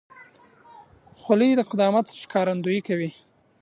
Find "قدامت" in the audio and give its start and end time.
1.71-2.05